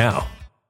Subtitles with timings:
[0.00, 0.39] now.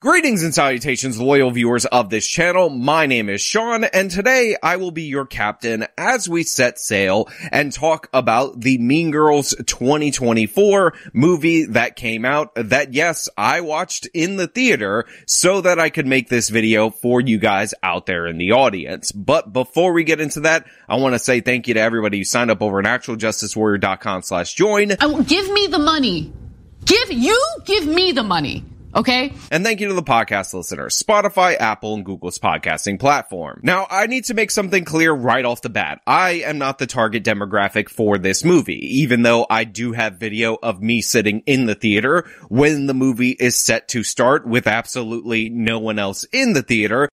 [0.00, 2.70] Greetings and salutations, loyal viewers of this channel.
[2.70, 7.28] My name is Sean, and today I will be your captain as we set sail
[7.50, 14.06] and talk about the Mean Girls 2024 movie that came out that, yes, I watched
[14.14, 18.28] in the theater so that I could make this video for you guys out there
[18.28, 19.10] in the audience.
[19.10, 22.24] But before we get into that, I want to say thank you to everybody who
[22.24, 24.92] signed up over at actualjusticewarrior.com slash join.
[25.00, 26.32] Oh, give me the money.
[26.84, 28.64] Give, you give me the money.
[28.94, 29.32] Okay.
[29.50, 33.60] And thank you to the podcast listeners, Spotify, Apple, and Google's podcasting platform.
[33.62, 36.00] Now, I need to make something clear right off the bat.
[36.06, 40.58] I am not the target demographic for this movie, even though I do have video
[40.62, 45.48] of me sitting in the theater when the movie is set to start with absolutely
[45.50, 47.08] no one else in the theater.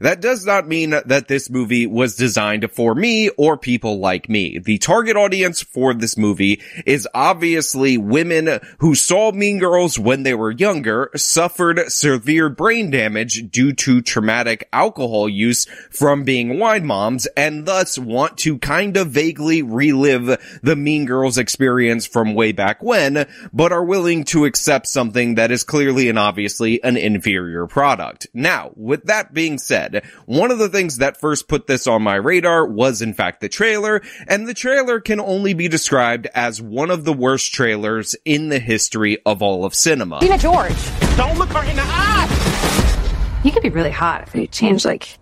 [0.00, 4.58] That does not mean that this movie was designed for me or people like me.
[4.58, 10.34] The target audience for this movie is obviously women who saw Mean Girls when they
[10.34, 17.26] were younger, suffered severe brain damage due to traumatic alcohol use from being wine moms,
[17.36, 22.82] and thus want to kind of vaguely relive the Mean Girls experience from way back
[22.82, 28.26] when, but are willing to accept something that is clearly and obviously an inferior product.
[28.34, 29.85] Now, with that being said,
[30.26, 33.48] one of the things that first put this on my radar was in fact the
[33.48, 38.48] trailer, and the trailer can only be described as one of the worst trailers in
[38.48, 40.20] the history of all of cinema.
[40.20, 40.74] Tina George.
[41.16, 43.40] Don't look her in the eye!
[43.44, 45.18] You could be really hot if you change like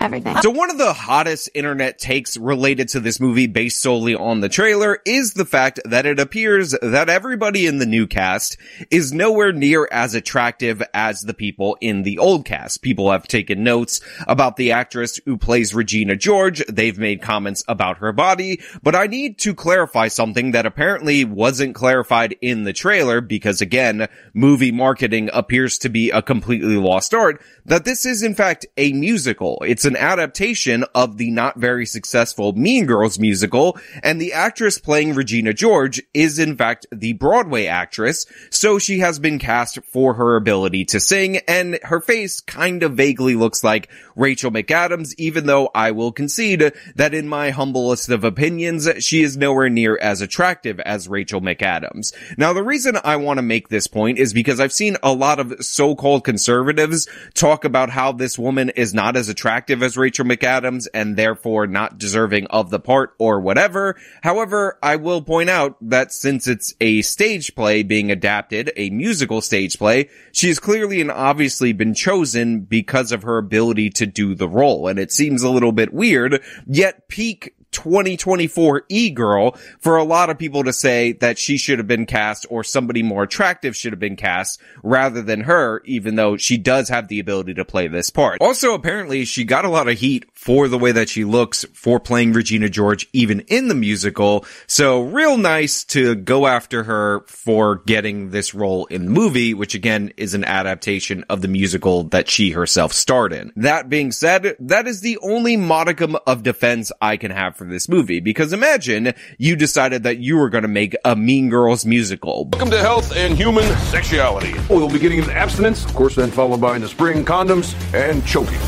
[0.00, 0.36] everything.
[0.42, 4.48] So one of the hottest internet takes related to this movie based solely on the
[4.48, 8.56] trailer is the fact that it appears that everybody in the new cast
[8.90, 12.82] is nowhere near as attractive as the people in the old cast.
[12.82, 16.64] People have taken notes about the actress who plays Regina George.
[16.66, 21.74] They've made comments about her body, but I need to clarify something that apparently wasn't
[21.74, 27.42] clarified in the trailer because again, movie marketing appears to be a completely lost art,
[27.64, 29.62] that this is in fact a musical.
[29.66, 35.14] It's an adaptation of the not very successful Mean Girls musical, and the actress playing
[35.14, 40.36] Regina George is in fact the Broadway actress, so she has been cast for her
[40.36, 45.70] ability to sing, and her face kind of vaguely looks like Rachel McAdams, even though
[45.74, 50.80] I will concede that in my humblest of opinions, she is nowhere near as attractive
[50.80, 52.12] as Rachel McAdams.
[52.36, 55.40] Now, the reason I want to make this point is because I've seen a lot
[55.40, 60.86] of so-called conservatives talk about how this woman is not as attractive as Rachel McAdams
[60.92, 63.96] and therefore not deserving of the part or whatever.
[64.22, 69.40] However, I will point out that since it's a stage play being adapted, a musical
[69.40, 74.34] stage play, she has clearly and obviously been chosen because of her ability to do
[74.34, 74.88] the role.
[74.88, 80.38] And it seems a little bit weird, yet peak 2024 e-girl for a lot of
[80.38, 84.00] people to say that she should have been cast or somebody more attractive should have
[84.00, 88.10] been cast rather than her, even though she does have the ability to play this
[88.10, 88.40] part.
[88.40, 92.00] Also, apparently she got a lot of heat for the way that she looks for
[92.00, 94.44] playing Regina George even in the musical.
[94.66, 99.74] So real nice to go after her for getting this role in the movie, which
[99.74, 103.52] again is an adaptation of the musical that she herself starred in.
[103.56, 107.90] That being said, that is the only modicum of defense I can have for this
[107.90, 112.46] movie because imagine you decided that you were going to make a Mean Girls musical.
[112.46, 114.54] Welcome to Health and Human Sexuality.
[114.70, 118.24] We'll be getting into abstinence, of course, then followed by in the spring condoms and
[118.26, 118.58] choking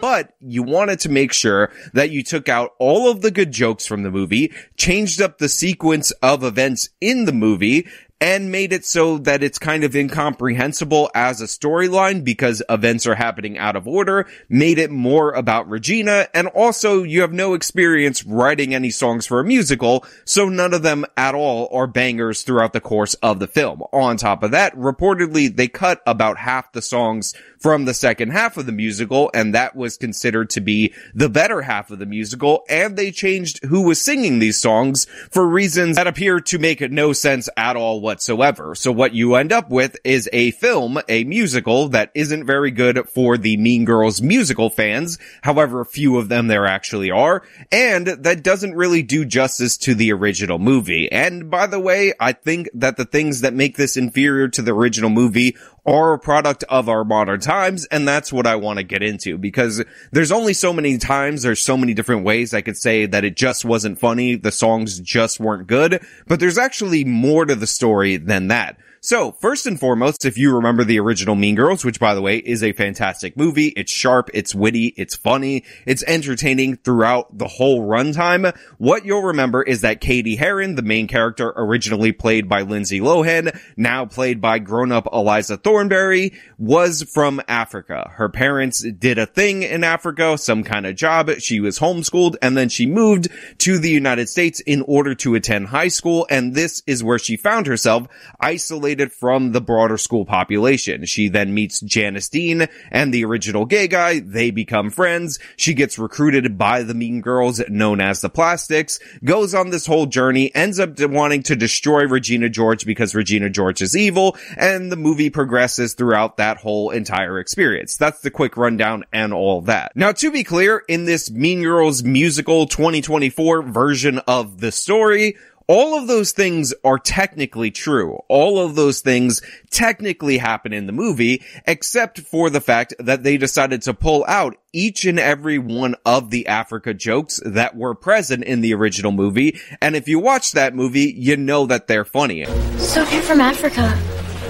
[0.00, 3.84] but you wanted to make sure that you took out all of the good jokes
[3.84, 7.86] from the movie, changed up the sequence of events in the movie,
[8.20, 13.14] and made it so that it's kind of incomprehensible as a storyline because events are
[13.14, 18.24] happening out of order, made it more about Regina, and also you have no experience
[18.24, 22.72] writing any songs for a musical, so none of them at all are bangers throughout
[22.74, 23.82] the course of the film.
[23.92, 28.56] On top of that, reportedly they cut about half the songs from the second half
[28.56, 32.64] of the musical, and that was considered to be the better half of the musical,
[32.68, 37.12] and they changed who was singing these songs for reasons that appear to make no
[37.12, 38.74] sense at all whatsoever.
[38.74, 43.08] So what you end up with is a film, a musical that isn't very good
[43.08, 45.16] for the Mean Girls musical fans.
[45.42, 47.44] However, few of them there actually are.
[47.70, 51.10] And that doesn't really do justice to the original movie.
[51.12, 54.74] And by the way, I think that the things that make this inferior to the
[54.74, 55.56] original movie
[55.86, 57.86] are a product of our modern times.
[57.86, 61.62] And that's what I want to get into because there's only so many times, there's
[61.62, 64.36] so many different ways I could say that it just wasn't funny.
[64.36, 68.78] The songs just weren't good, but there's actually more to the story than that.
[69.02, 72.36] So, first and foremost, if you remember the original Mean Girls, which by the way
[72.36, 77.80] is a fantastic movie, it's sharp, it's witty, it's funny, it's entertaining throughout the whole
[77.80, 83.00] runtime, what you'll remember is that Cady Heron, the main character originally played by Lindsay
[83.00, 88.10] Lohan, now played by grown-up Eliza Thornberry, was from Africa.
[88.16, 92.54] Her parents did a thing in Africa, some kind of job, she was homeschooled, and
[92.54, 93.28] then she moved
[93.60, 97.38] to the United States in order to attend high school, and this is where she
[97.38, 98.06] found herself
[98.38, 101.04] isolated from the broader school population.
[101.06, 104.20] She then meets Janis Ian and the original gay guy.
[104.20, 105.38] They become friends.
[105.56, 110.06] She gets recruited by the mean girls known as the plastics, goes on this whole
[110.06, 114.96] journey, ends up wanting to destroy Regina George because Regina George is evil, and the
[114.96, 117.96] movie progresses throughout that whole entire experience.
[117.96, 119.92] That's the quick rundown and all that.
[119.94, 125.36] Now, to be clear, in this Mean Girls musical 2024 version of the story,
[125.70, 128.18] all of those things are technically true.
[128.26, 133.36] All of those things technically happen in the movie, except for the fact that they
[133.36, 138.42] decided to pull out each and every one of the Africa jokes that were present
[138.42, 139.60] in the original movie.
[139.80, 142.46] And if you watch that movie, you know that they're funny.
[142.78, 143.90] So if you're from Africa,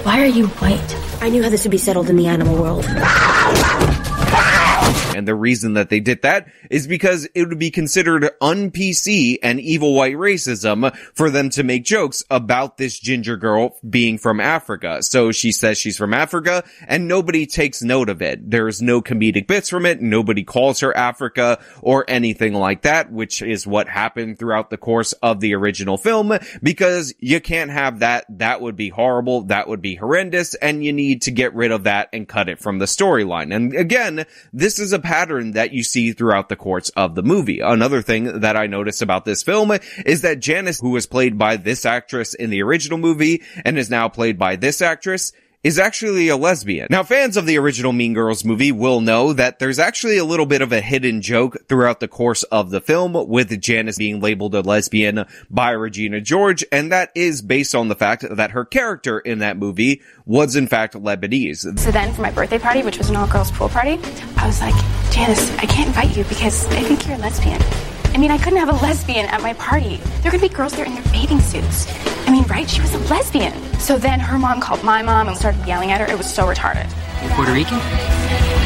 [0.01, 0.97] why are you white?
[1.21, 2.83] I knew how this would be settled in the animal world.
[5.15, 9.59] And the reason that they did that is because it would be considered un-PC and
[9.59, 15.03] evil white racism for them to make jokes about this ginger girl being from Africa.
[15.03, 18.49] So she says she's from Africa and nobody takes note of it.
[18.49, 20.01] There's no comedic bits from it.
[20.01, 25.13] Nobody calls her Africa or anything like that, which is what happened throughout the course
[25.13, 28.25] of the original film because you can't have that.
[28.29, 29.43] That would be horrible.
[29.43, 30.55] That would be horrendous.
[30.55, 33.53] And you need to get rid of that and cut it from the storyline.
[33.53, 37.59] And again, this is a pattern that you see throughout the course of the movie.
[37.59, 39.71] Another thing that I noticed about this film
[40.05, 43.89] is that Janice, who was played by this actress in the original movie and is
[43.89, 46.87] now played by this actress, is actually a lesbian.
[46.89, 50.45] Now fans of the original Mean Girls movie will know that there's actually a little
[50.45, 54.55] bit of a hidden joke throughout the course of the film with Janice being labeled
[54.55, 59.19] a lesbian by Regina George and that is based on the fact that her character
[59.19, 61.77] in that movie was in fact Lebanese.
[61.79, 63.99] So then for my birthday party, which was an all girls pool party,
[64.37, 64.75] I was like,
[65.11, 67.61] Janice, I can't invite you because I think you're a lesbian.
[68.13, 70.01] I mean, I couldn't have a lesbian at my party.
[70.21, 71.87] There could be girls there in their bathing suits.
[72.27, 72.69] I mean, right?
[72.69, 73.53] She was a lesbian.
[73.79, 76.07] So then her mom called my mom and started yelling at her.
[76.07, 76.89] It was so retarded.
[77.35, 77.77] Puerto Rican?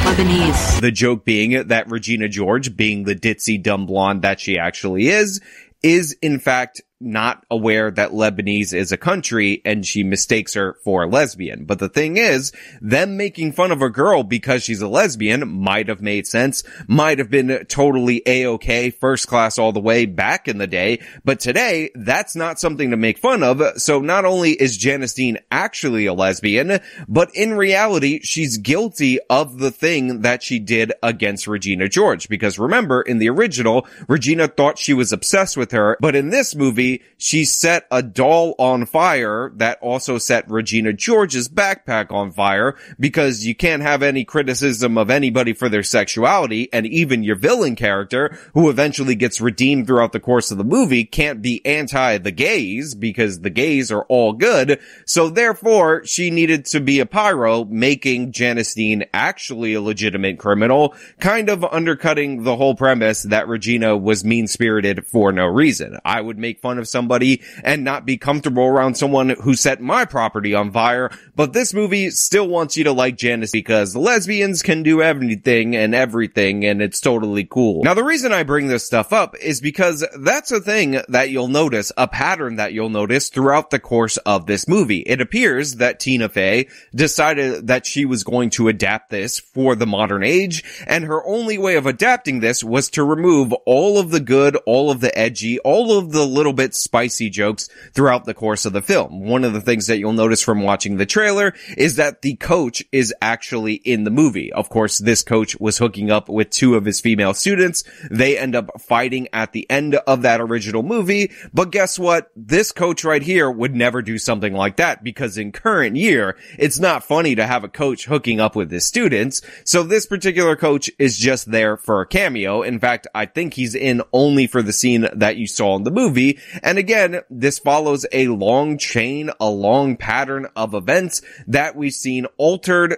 [0.06, 0.82] Lebanese.
[0.82, 5.42] The joke being that Regina George, being the ditzy dumb blonde that she actually is,
[5.84, 11.04] is in fact not aware that Lebanese is a country and she mistakes her for
[11.04, 11.66] a lesbian.
[11.66, 15.88] But the thing is, them making fun of a girl because she's a lesbian might
[15.88, 20.58] have made sense, might have been totally a-okay, first class all the way back in
[20.58, 21.02] the day.
[21.24, 23.62] But today, that's not something to make fun of.
[23.80, 29.60] So not only is Janis Ian actually a lesbian, but in reality, she's guilty of
[29.60, 32.28] the thing that she did against Regina George.
[32.30, 36.56] Because remember, in the original, Regina thought she was obsessed with her, but in this
[36.56, 42.76] movie, she set a doll on fire that also set Regina George's backpack on fire
[43.00, 47.76] because you can't have any criticism of anybody for their sexuality and even your villain
[47.76, 52.32] character who eventually gets redeemed throughout the course of the movie can't be anti the
[52.32, 54.80] gays because the gays are all good.
[55.06, 60.96] So therefore she needed to be a pyro making Janis Ian actually a legitimate criminal,
[61.20, 65.98] kind of undercutting the whole premise that Regina was mean spirited for no reason.
[66.04, 70.06] I would make fun of somebody and not be comfortable around someone who set my
[70.06, 71.12] property on fire.
[71.36, 75.94] But this movie still wants you to like Janice because lesbians can do everything and
[75.94, 77.84] everything and it's totally cool.
[77.84, 81.48] Now the reason I bring this stuff up is because that's a thing that you'll
[81.48, 85.00] notice, a pattern that you'll notice throughout the course of this movie.
[85.00, 89.88] It appears that Tina Fey decided that she was going to adapt this for the
[89.88, 94.20] modern age and her only way of adapting this was to remove all of the
[94.20, 98.34] good, all of the edgy, all of the little bit bit spicy jokes throughout the
[98.34, 99.20] course of the film.
[99.20, 102.84] One of the things that you'll notice from watching the trailer is that the coach
[102.92, 104.52] is actually in the movie.
[104.52, 107.84] Of course, this coach was hooking up with two of his female students.
[108.10, 111.32] They end up fighting at the end of that original movie.
[111.54, 112.32] But guess what?
[112.36, 116.80] This coach right here would never do something like that because in current year, it's
[116.80, 119.44] not funny to have a coach hooking up with his students.
[119.66, 122.64] So this particular coach is just there for a cameo.
[122.64, 125.92] In fact, I think he's in only for the scene that you saw in the
[125.92, 126.40] movie.
[126.64, 132.26] And again, this follows a long chain, a long pattern of events that we've seen
[132.38, 132.98] altered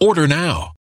[0.00, 0.73] Order now.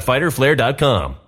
[0.00, 1.27] www.fighterflare.com.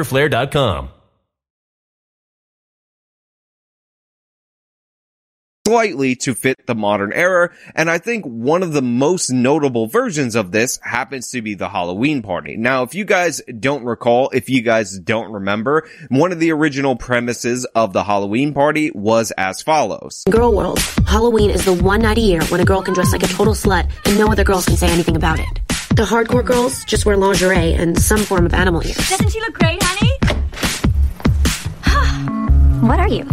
[0.03, 0.89] fighterflare.com.
[5.71, 7.49] slightly to fit the modern era.
[7.75, 11.69] And I think one of the most notable versions of this happens to be the
[11.69, 12.57] Halloween party.
[12.57, 16.97] Now, if you guys don't recall, if you guys don't remember, one of the original
[16.97, 20.25] premises of the Halloween party was as follows.
[20.29, 23.23] Girl world, Halloween is the one night a year when a girl can dress like
[23.23, 25.70] a total slut and no other girls can say anything about it.
[25.95, 29.09] The hardcore girls just wear lingerie and some form of animal ears.
[29.09, 30.17] Doesn't she look great, honey?
[32.87, 33.27] what are you?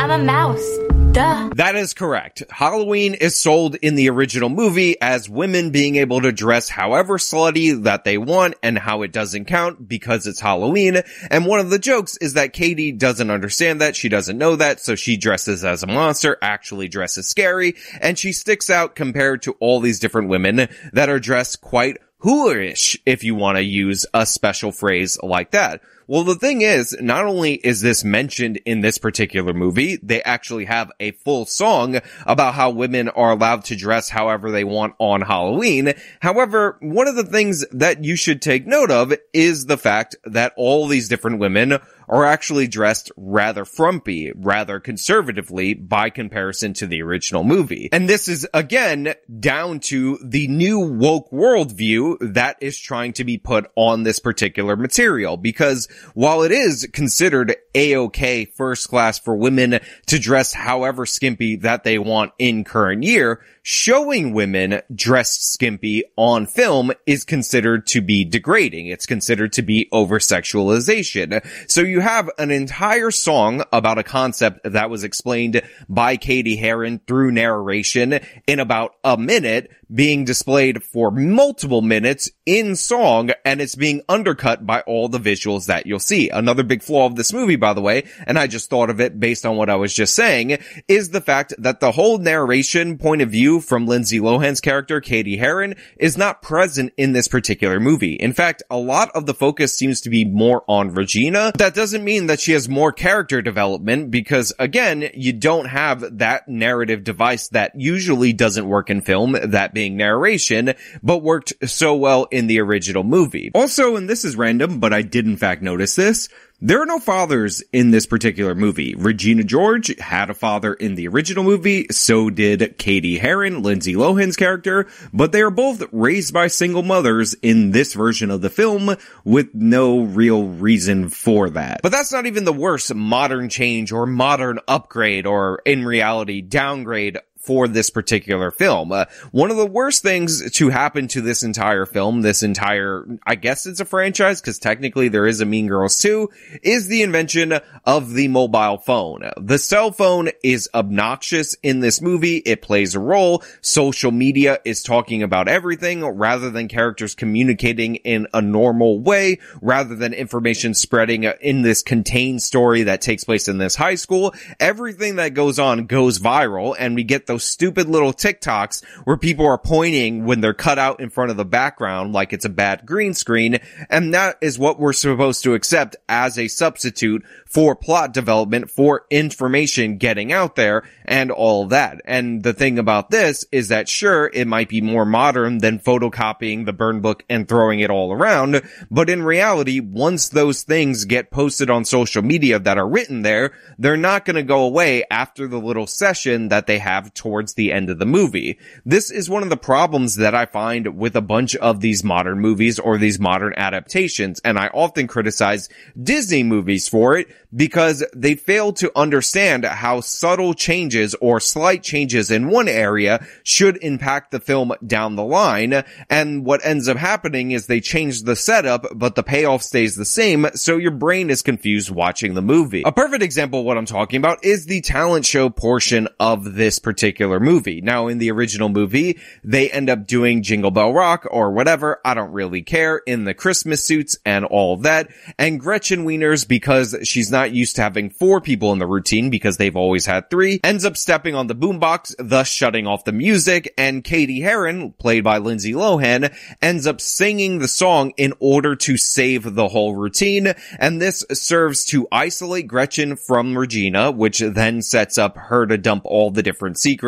[0.00, 0.85] I'm a mouse.
[1.16, 1.48] Duh.
[1.54, 2.42] That is correct.
[2.50, 7.84] Halloween is sold in the original movie as women being able to dress however slutty
[7.84, 11.00] that they want and how it doesn't count because it's Halloween.
[11.30, 13.96] And one of the jokes is that Cady doesn't understand that.
[13.96, 14.80] She doesn't know that.
[14.80, 19.52] So she dresses as a monster, actually dresses scary, and she sticks out compared to
[19.52, 24.26] all these different women that are dressed quite whorish, if you want to use a
[24.26, 25.80] special phrase like that.
[26.08, 30.66] Well, the thing is, not only is this mentioned in this particular movie, they actually
[30.66, 35.22] have a full song about how women are allowed to dress however they want on
[35.22, 35.94] Halloween.
[36.20, 40.52] However, one of the things that you should take note of is the fact that
[40.56, 47.02] all these different women are actually dressed rather frumpy, rather conservatively by comparison to the
[47.02, 47.88] original movie.
[47.92, 53.38] And this is again down to the new woke worldview that is trying to be
[53.38, 55.36] put on this particular material.
[55.36, 61.84] Because while it is considered a-okay first class for women to dress however skimpy that
[61.84, 68.24] they want in current year, showing women dressed skimpy on film is considered to be
[68.24, 68.86] degrading.
[68.86, 71.44] It's considered to be over sexualization.
[71.68, 77.00] So you have an entire song about a concept that was explained by Cady Heron
[77.06, 83.74] through narration in about a minute being displayed for multiple minutes in song and it's
[83.74, 86.28] being undercut by all the visuals that you'll see.
[86.30, 89.20] Another big flaw of this movie, by the way, and I just thought of it
[89.20, 93.22] based on what I was just saying, is the fact that the whole narration point
[93.22, 98.14] of view from Lindsay Lohan's character, Cady Heron, is not present in this particular movie.
[98.14, 101.52] In fact, a lot of the focus seems to be more on Regina.
[101.56, 106.48] That doesn't mean that she has more character development because again, you don't have that
[106.48, 112.24] narrative device that usually doesn't work in film, that being narration, but worked so well
[112.30, 113.50] in the original movie.
[113.54, 116.30] Also, and this is random, but I did in fact notice this,
[116.62, 118.94] there are no fathers in this particular movie.
[118.94, 124.36] Regina George had a father in the original movie, so did Cady Heron, Lindsay Lohan's
[124.36, 128.96] character, but they are both raised by single mothers in this version of the film
[129.22, 131.82] with no real reason for that.
[131.82, 137.18] But that's not even the worst modern change or modern upgrade or in reality downgrade
[137.46, 138.90] for this particular film.
[138.90, 143.36] Uh, one of the worst things to happen to this entire film, this entire, I
[143.36, 146.28] guess it's a franchise because technically there is a Mean Girls 2,
[146.62, 149.30] is the invention of the mobile phone.
[149.36, 152.38] The cell phone is obnoxious in this movie.
[152.38, 153.44] It plays a role.
[153.60, 159.94] Social media is talking about everything rather than characters communicating in a normal way, rather
[159.94, 164.34] than information spreading in this contained story that takes place in this high school.
[164.58, 169.46] Everything that goes on goes viral and we get those stupid little TikToks where people
[169.46, 172.86] are pointing when they're cut out in front of the background like it's a bad
[172.86, 173.58] green screen.
[173.90, 179.06] And that is what we're supposed to accept as a substitute for plot development, for
[179.10, 182.00] information getting out there and all that.
[182.04, 186.66] And the thing about this is that sure, it might be more modern than photocopying
[186.66, 188.62] the burn book and throwing it all around.
[188.90, 193.52] But in reality, once those things get posted on social media that are written there,
[193.78, 197.72] they're not going to go away after the little session that they have towards the
[197.72, 198.56] end of the movie.
[198.84, 202.38] This is one of the problems that I find with a bunch of these modern
[202.38, 204.40] movies or these modern adaptations.
[204.44, 205.68] And I often criticize
[206.00, 212.30] Disney movies for it because they fail to understand how subtle changes or slight changes
[212.30, 215.82] in one area should impact the film down the line.
[216.08, 220.04] And what ends up happening is they change the setup, but the payoff stays the
[220.04, 220.46] same.
[220.54, 222.84] So your brain is confused watching the movie.
[222.86, 226.78] A perfect example of what I'm talking about is the talent show portion of this
[226.78, 227.80] particular movie.
[227.80, 232.00] Now in the original movie, they end up doing Jingle Bell Rock or whatever.
[232.04, 235.08] I don't really care in the Christmas suits and all of that.
[235.38, 239.56] And Gretchen Wieners, because she's not used to having four people in the routine because
[239.56, 243.72] they've always had three, ends up stepping on the boombox, thus shutting off the music,
[243.78, 248.96] and Cady Heron, played by Lindsay Lohan, ends up singing the song in order to
[248.96, 255.18] save the whole routine, and this serves to isolate Gretchen from Regina, which then sets
[255.18, 257.05] up her to dump all the different secrets,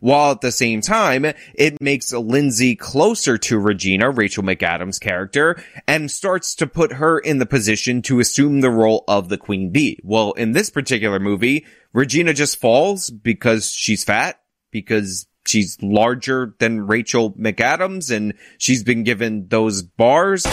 [0.00, 6.10] while at the same time, it makes Lindsay closer to Regina, Rachel McAdams' character, and
[6.10, 9.98] starts to put her in the position to assume the role of the Queen Bee.
[10.02, 16.86] Well, in this particular movie, Regina just falls because she's fat, because she's larger than
[16.86, 20.46] Rachel McAdams and she's been given those bars.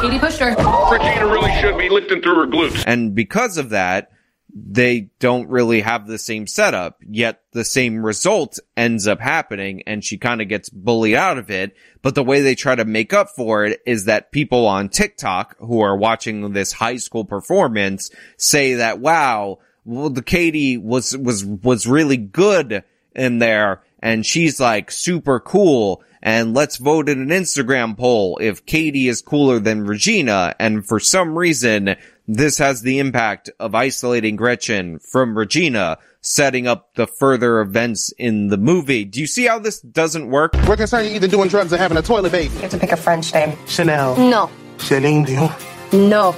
[0.00, 0.54] Cady pushed her.
[0.90, 2.82] Regina really should be lifting through her glutes.
[2.86, 4.10] And because of that,
[4.54, 10.04] they don't really have the same setup, yet the same result ends up happening and
[10.04, 11.74] she kind of gets bullied out of it.
[12.02, 15.56] But the way they try to make up for it is that people on TikTok
[15.58, 21.44] who are watching this high school performance say that, wow, well, the Cady was, was,
[21.44, 22.84] was really good
[23.14, 28.66] in there and she's like super cool and let's vote in an Instagram poll if
[28.66, 30.54] Cady is cooler than Regina.
[30.58, 31.96] And for some reason,
[32.32, 38.46] this has the impact of isolating Gretchen from Regina, setting up the further events in
[38.48, 39.04] the movie.
[39.04, 40.54] Do you see how this doesn't work?
[40.68, 42.54] We're concerned you're either doing drugs or having a toilet baby.
[42.54, 43.58] You have to pick a French name.
[43.66, 44.16] Chanel.
[44.16, 44.48] No.
[44.78, 45.52] Celine Dion.
[45.92, 46.36] No.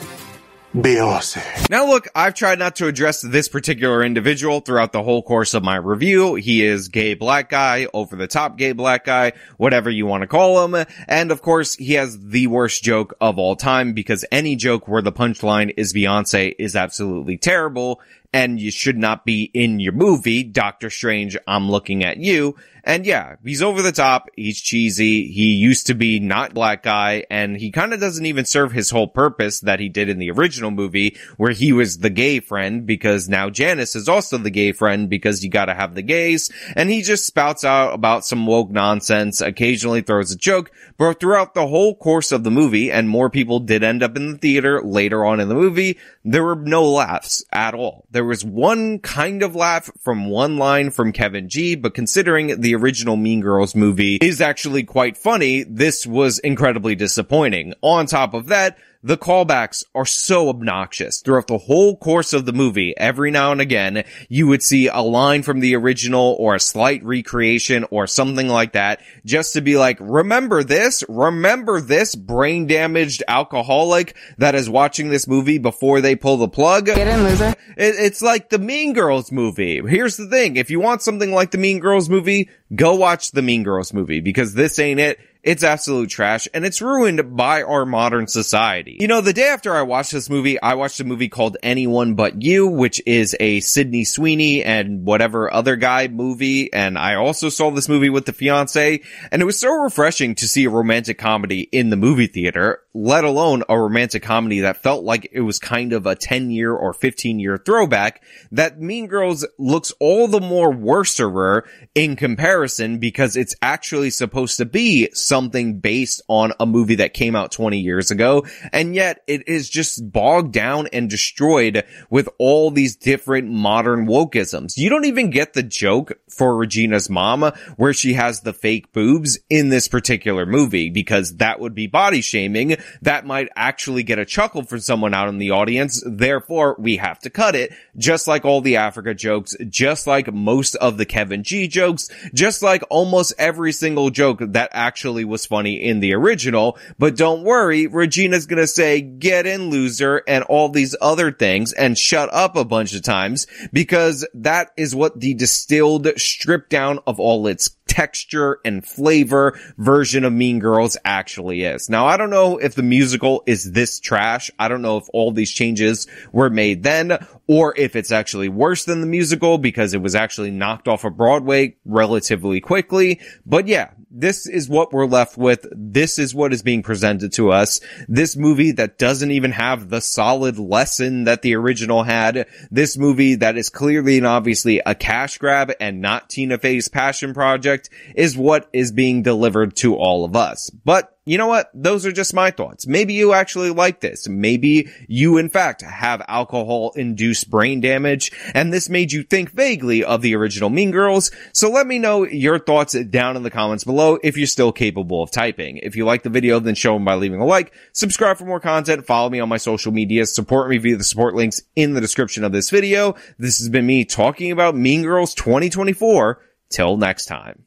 [0.74, 1.68] Beyonce.
[1.68, 5.62] Now look, I've tried not to address this particular individual throughout the whole course of
[5.62, 6.34] my review.
[6.34, 10.26] He is gay black guy, over the top gay black guy, whatever you want to
[10.26, 10.86] call him.
[11.06, 15.02] And of course, he has the worst joke of all time because any joke where
[15.02, 18.00] the punchline is Beyonce is absolutely terrible
[18.32, 22.56] and you should not be in your movie, Doctor Strange, I'm looking at you.
[22.84, 24.28] And yeah, he's over the top.
[24.34, 25.28] He's cheesy.
[25.28, 28.90] He used to be not black guy and he kind of doesn't even serve his
[28.90, 32.84] whole purpose that he did in the original movie where he was the gay friend
[32.84, 36.50] because now Janice is also the gay friend because you gotta have the gays.
[36.74, 41.54] And he just spouts out about some woke nonsense, occasionally throws a joke, but throughout
[41.54, 44.82] the whole course of the movie and more people did end up in the theater
[44.82, 48.06] later on in the movie, there were no laughs at all.
[48.10, 52.74] There was one kind of laugh from one line from Kevin G, but considering the
[52.74, 57.74] original Mean Girls movie is actually quite funny, this was incredibly disappointing.
[57.82, 62.52] On top of that, the callbacks are so obnoxious throughout the whole course of the
[62.52, 62.94] movie.
[62.96, 67.04] Every now and again, you would see a line from the original or a slight
[67.04, 71.02] recreation or something like that just to be like, remember this?
[71.08, 76.86] Remember this brain damaged alcoholic that is watching this movie before they pull the plug?
[76.86, 77.54] Get in, loser.
[77.76, 79.82] It, it's like the Mean Girls movie.
[79.86, 80.56] Here's the thing.
[80.56, 84.20] If you want something like the Mean Girls movie, go watch the Mean Girls movie
[84.20, 85.18] because this ain't it.
[85.42, 88.98] It's absolute trash and it's ruined by our modern society.
[89.00, 92.14] You know, the day after I watched this movie, I watched a movie called Anyone
[92.14, 96.72] But You, which is a Sydney Sweeney and whatever other guy movie.
[96.72, 99.00] And I also saw this movie with the fiance
[99.32, 103.24] and it was so refreshing to see a romantic comedy in the movie theater, let
[103.24, 106.92] alone a romantic comedy that felt like it was kind of a 10 year or
[106.92, 111.64] 15 year throwback that Mean Girls looks all the more worser
[111.96, 117.34] in comparison because it's actually supposed to be something based on a movie that came
[117.34, 118.44] out 20 years ago.
[118.70, 124.76] And yet it is just bogged down and destroyed with all these different modern wokeisms.
[124.76, 129.38] You don't even get the joke for Regina's mama where she has the fake boobs
[129.48, 132.76] in this particular movie because that would be body shaming.
[133.00, 136.02] That might actually get a chuckle from someone out in the audience.
[136.06, 140.74] Therefore, we have to cut it just like all the Africa jokes, just like most
[140.74, 145.82] of the Kevin G jokes, just like almost every single joke that actually was funny
[145.82, 146.78] in the original.
[146.98, 151.98] But don't worry, Regina's gonna say, get in loser and all these other things and
[151.98, 157.18] shut up a bunch of times because that is what the distilled, stripped down of
[157.20, 161.90] all its texture and flavor version of Mean Girls actually is.
[161.90, 164.50] Now, I don't know if the musical is this trash.
[164.58, 168.86] I don't know if all these changes were made then or if it's actually worse
[168.86, 173.20] than the musical because it was actually knocked off of Broadway relatively quickly.
[173.44, 175.66] But yeah, this is what we're left with.
[175.72, 177.80] This is what is being presented to us.
[178.08, 182.46] This movie that doesn't even have the solid lesson that the original had.
[182.70, 187.32] This movie that is clearly and obviously a cash grab and not Tina Fey's passion
[187.32, 190.70] project is what is being delivered to all of us.
[190.84, 191.70] But you know what?
[191.72, 192.86] Those are just my thoughts.
[192.86, 194.28] Maybe you actually like this.
[194.28, 200.02] Maybe you in fact have alcohol induced brain damage and this made you think vaguely
[200.02, 201.30] of the original Mean Girls.
[201.52, 205.22] So let me know your thoughts down in the comments below if you're still capable
[205.22, 205.76] of typing.
[205.78, 208.60] If you like the video, then show them by leaving a like, subscribe for more
[208.60, 212.00] content, follow me on my social media, support me via the support links in the
[212.00, 213.14] description of this video.
[213.38, 216.40] This has been me talking about Mean Girls 2024.
[216.72, 217.66] Till next time.